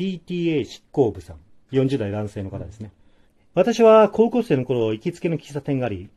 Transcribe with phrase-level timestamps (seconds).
[0.00, 1.36] PTA 執行部さん。
[1.72, 2.90] 40代男性の方ですね。
[3.52, 6.08] 私は高校生の頃、行きつけの喫茶店があり、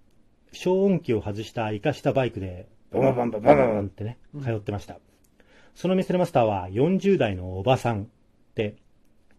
[0.53, 4.99] 消音器を外した生かしたバイクで、バンバンバンバンバンバンってね、通ってました。
[5.75, 8.07] その店のマスターは40代のおばさん
[8.55, 8.77] で、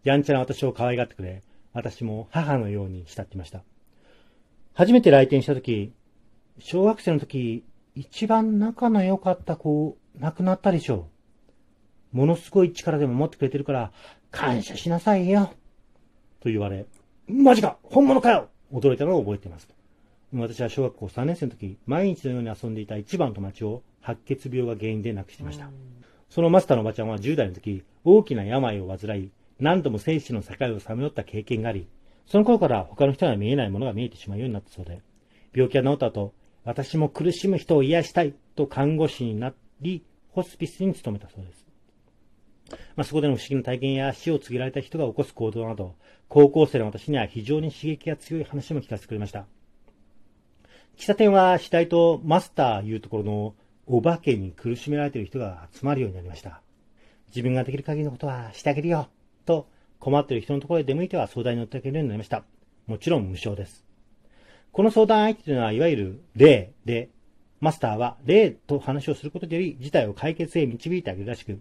[0.03, 1.41] やんちゃな私を可愛がってくれ、
[1.73, 3.63] 私も母のように慕っていました。
[4.75, 5.91] 初めて来店した時、
[6.59, 7.63] 小学生の時、
[7.95, 11.14] 一番仲の良かった子、亡くなったでしょう。
[12.15, 13.91] ものすごい力でも持ってくれてるから、
[14.31, 15.51] 感謝しなさいよ。
[16.39, 16.85] と言われ、
[17.27, 19.67] マジか本物かよ驚いたのを覚えています。
[20.33, 25.69] 私は小学校3年生の時、毎日のように遊んでいた一番の友達を白血病が原因で亡くしていました。
[26.29, 31.85] そのマスターのおばちゃんは10代の時、大きな病を患い、何度も生死の境をさまよった経験があり、
[32.27, 35.01] その頃から他の人には見えないものが見えてしまうようになったそうで、
[35.53, 41.64] 病気が治った後、私も苦しむ人を癒したいと看護師になり、ホスピスに勤めたそうです。
[42.95, 45.95] まあ、そこでの不思議な体験や死を告げられた人が起こす行動など、
[46.27, 49.45] 高校生の私には非常に刺激が強い話も聞かせてくれました。
[50.97, 56.61] 喫茶店は死体とマスターいうところのお化けに苦しめられている人が集まるようになりました。
[57.27, 59.09] 自分ができる限りのことはしてあげるよ、
[59.45, 59.67] と
[59.99, 62.43] 困っている人のところへ出向いては相談に乗ってあげるようになりました。
[62.87, 63.85] もちろん無償です。
[64.71, 67.09] この相談相手というのは、いわゆる霊で、
[67.61, 71.59] マスターは霊と話をすることでより事態を解決へ導いてあげるらしく、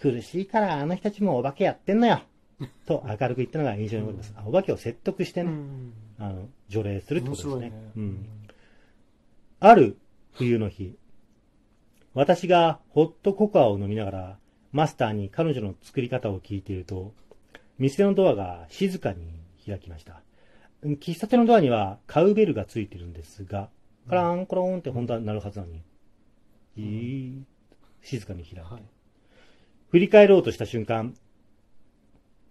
[0.00, 2.22] 苦しいからあの人たちもお化けやってんのよ。
[2.86, 4.34] と明るく言ったのが印象に残ります。
[4.46, 5.52] お化けを説得してね、
[6.18, 7.70] あの、除霊するってことですね。
[7.70, 7.90] ね。
[7.96, 8.26] うん。
[9.60, 9.98] ある
[10.32, 10.96] 冬の日、
[12.14, 14.38] 私がホットココアを飲みながら、
[14.72, 17.12] マスターに彼女の作り方を聞いていると、
[17.78, 20.22] 店のドアが静かに開きました。
[20.82, 23.70] うん喫茶店のドアにはカウベルがついてるんですが、
[24.08, 25.82] カランコロンって本当はなるはずなのに、
[26.76, 28.82] じーっと静かに開いて、はい
[29.94, 31.14] 振り返ろうとした瞬間、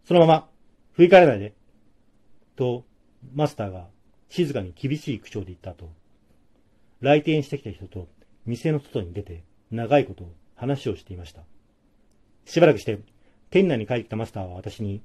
[0.05, 0.49] そのまま、
[0.93, 1.53] 振り返らないで、
[2.55, 2.85] と、
[3.35, 3.89] マスターが
[4.29, 5.91] 静かに厳しい口調で言った後、
[7.01, 8.07] 来店してきた人と
[8.45, 10.23] 店の外に出て長いこと
[10.55, 11.41] 話をしていました。
[12.45, 12.97] しばらくして、
[13.49, 15.03] 店内に帰ってきたマスターは私に、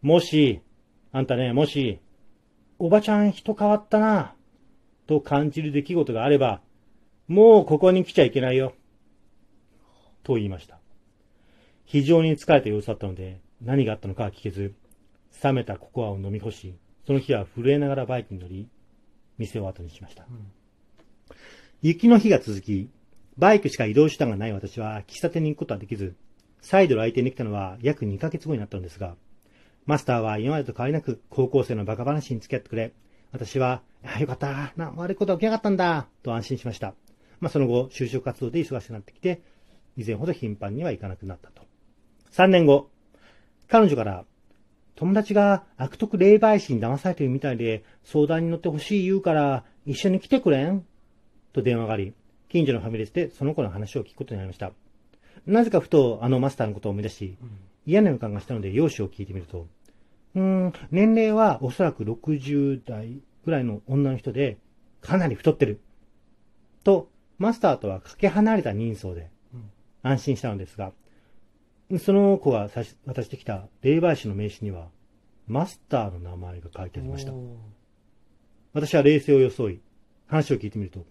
[0.00, 0.62] もし、
[1.12, 2.00] あんたね、もし、
[2.80, 4.34] おばちゃん人変わったな、
[5.06, 6.60] と感じる出来事があれば、
[7.28, 8.74] もうここに来ちゃいけないよ、
[10.24, 10.81] と言いました。
[11.84, 14.74] 非常に疲れた様子だったので、何があったのかは聞けず、
[15.42, 16.74] 冷めたココアを飲み干し、
[17.06, 18.68] その日は震えながらバイクに乗り、
[19.38, 20.26] 店を後にしました。
[21.80, 22.90] 雪の日が続き、
[23.38, 26.14] バイクしか移動手段がない私は喫茶店に行くことはできず、
[26.60, 29.16] 再度来店できたのは約2ヶ月後になったのですが、
[29.84, 32.92] マスターは今までと変わりなく高校生のバカ話に付き合ってくれ、
[33.32, 36.94] 私は、あよかった、な、悪いことは起きなかったんだ、と安心しました。
[37.40, 39.40] まあ、その後、就職活動で忙しくなってきて、
[39.96, 41.61] 以前ほど頻繁には行かなくなったと。
[42.32, 42.90] 3年後、
[43.68, 44.24] 彼女から、
[44.94, 50.84] 友達が悪徳霊媒師に騙されてるみたいで、相談に乗ってほしい言うから、一緒に来てくれん？
[51.52, 52.14] と電話があり、
[52.48, 54.72] 近所のファミレスでその子の話を聞くことになりました。
[55.46, 57.36] なぜかふとあのマスターのことを思い出し、
[57.84, 59.66] 嫌な予感がしたので容姿を聞いてみると、
[60.34, 64.58] うーん、年齢はおそらく60代ぐらいの女の人で、
[65.00, 65.80] かなり太ってる。
[66.84, 69.30] と、マスターとはかけ離れた人相で、
[70.02, 70.92] 安心したのですが、
[71.98, 74.88] その子が渡してきた霊媒師の名刺には、
[75.46, 77.32] マスターの名前が書いてありました。
[78.72, 79.80] 私は冷静を装い、
[80.26, 81.04] 話を聞いてみると、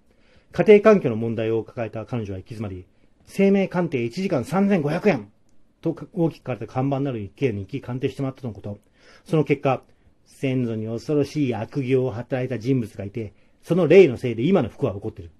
[0.52, 2.86] 家庭環境の問題を抱えた彼女は行き詰まり、
[3.26, 5.32] 生命鑑定1時間3500円
[5.82, 8.80] と大きく書かれた看板なる一軒に行き鑑定してもらったとのこと。
[9.26, 9.84] その結果、
[10.26, 15.32] 先祖に恐ろしい悪行を働いた人物がいて、その霊のせいで今の不幸は起こっている。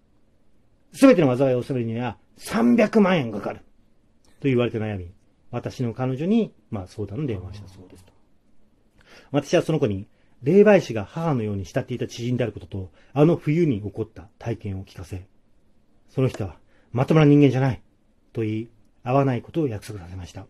[0.94, 3.60] すべての災いを恐れるには300万円かかる。
[4.40, 5.12] と言われて悩み、
[5.52, 8.14] 私の彼女に、まあ相談の電話をしたそうですと。
[9.32, 10.08] 私はその子に、
[10.44, 15.28] 霊媒師が母のように慕っていた知人であることと、あの冬に起こった体験を聞かせ、
[16.10, 16.58] その人は
[16.92, 17.82] まともな人間じゃない、
[18.34, 18.70] と言い、
[19.04, 20.48] 会わないことを約束させました。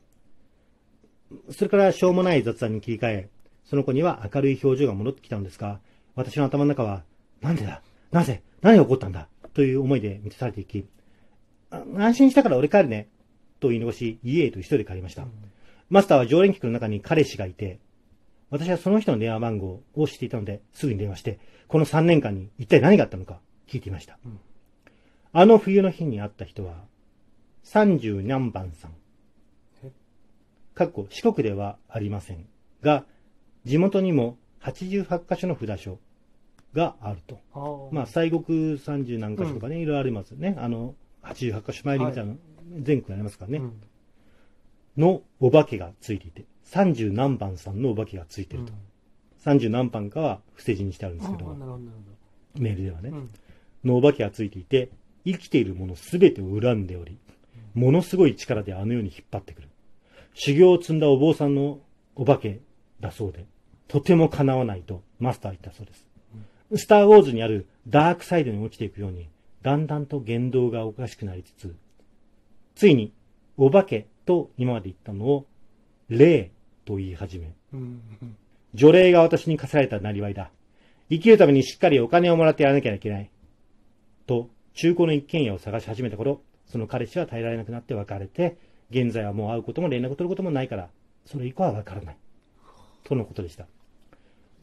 [1.50, 3.30] それからしょうもない雑談に切り替え、
[3.66, 5.80] その子には明るい表情が戻ってきたのですが、
[6.16, 7.04] 私の頭の中は、
[7.42, 7.82] なんでだ？
[8.12, 8.44] なぜ？
[8.62, 9.28] 何が起こったんだ？
[9.54, 10.86] という思いで満たされていき、
[11.98, 13.10] 安心したから俺帰るね、
[13.62, 15.26] と言い残し、家へと一人で帰りました。
[15.90, 17.80] マスターは常連客の中に彼氏がいて、
[18.50, 24.18] 私はその人の電話番号を知っていたので、すぐに電話して、この3年間に一体何があったのか聞いていました。
[25.32, 26.74] あの冬の日に会った人は、
[27.64, 28.92] 30何番さん
[29.84, 29.92] え？
[30.74, 32.46] かっこ四国ではありません
[32.82, 33.06] が、
[33.64, 36.00] 地元にも88箇所の札所
[36.74, 37.40] があると。
[37.54, 40.56] あーまあ、西国30何箇所とかね、いろいろありますよね。
[40.58, 42.34] あの、88箇所参りみたいな、
[42.80, 43.58] 全国にありますからね。
[43.60, 43.82] うん
[44.98, 48.74] のお化けがついていて、30何番さんのお化けがついてると。
[49.46, 51.58] 30何番かは伏せ字にしてあるんですけど、
[52.56, 53.12] メールではね、
[53.84, 54.90] のお化けがついていて、
[55.26, 57.18] 生きているものすべてを恨んでおり、
[57.74, 59.70] ものすごい力であの世に引っ張ってくる。
[60.34, 61.80] 修行を積んだお坊さんの
[62.16, 62.60] お化け
[63.00, 63.46] だそうで、
[63.88, 66.06] とても叶わないとマスターは言ったそうです。
[66.84, 69.30] スターウォーズにあるダークサイドに落ちていくように、
[69.62, 71.76] だんだんと言動がおかしくなりつつ、
[72.76, 73.14] ついに、
[73.58, 75.46] お化けと今まで言ったのを、
[76.10, 76.52] 霊
[76.86, 77.54] と言い始め、
[78.74, 80.52] 除霊が私に課せられたなりわいだ。
[81.10, 83.30] 生きるためにしっかりお金をもらってやらなきゃいけない。
[84.26, 88.58] と、中古の一軒家を探し始めた頃、その彼氏は耐えられなくなって別れて、
[88.90, 90.90] 現在はもう会うことも連絡取ることもないから、
[91.26, 92.18] それ以降はわからない。
[93.04, 93.68] とのことでした。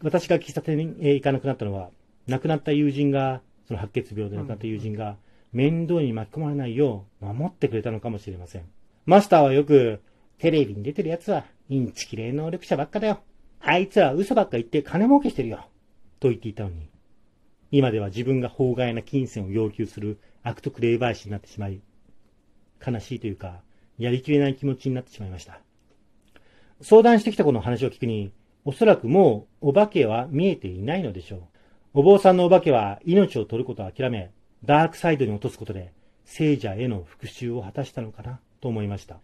[0.03, 0.85] 私が喫茶店に
[1.15, 1.91] 行かなくなったのは、
[2.27, 5.17] 亡くなった友人が、その白血病で亡くなった友人が、
[5.53, 8.65] 面倒に巻き込まれないよう守ってくれたのかもしれません。
[9.07, 10.01] マスターはよく、
[10.39, 13.21] テレビに出てる奴は、インチキ霊能力者ばっかだよ。
[13.61, 15.67] あいつは嘘ばっか言って金儲けしてるよ。
[16.21, 16.89] と言っていたのに、
[17.71, 21.81] 今では自分が法外な金銭を要求する悪徳霊媒師になってしまい、
[22.87, 23.61] 悲しいというか、
[23.99, 25.61] やりきれない気持ちになってしまいました。
[26.81, 28.33] 相談してきた子の話を聞くに、
[28.65, 31.43] おそらくもうお化けは見えていないのでしょう。
[31.95, 34.31] お坊さんのお化けは命を取ることを諦め、
[34.65, 35.93] ダークサイドに落とすことで、
[36.25, 39.19] 聖者への復讐を果たしたのかなと思いました。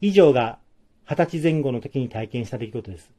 [0.00, 0.58] 以上が
[1.04, 3.10] 二十歳前後の時に体験した出来事です。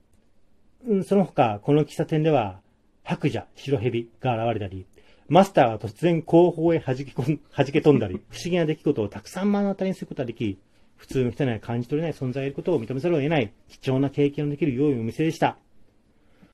[0.86, 2.62] うん、その他、この喫茶店では、
[3.04, 4.86] 白蛇、白蛇が現れたり、
[5.28, 10.58] マスターは突然後方へ弾けこん、弾け飛んだり、不思議な出来事をたくさん目の当たりにすることができ、
[10.96, 15.58] 普通の人には感じ取れない存在いることを認めざるを得ない貴重な経験のできる用意をお店でした。